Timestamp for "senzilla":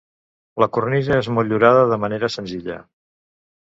2.41-2.85